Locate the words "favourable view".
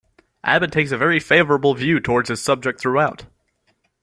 1.19-1.99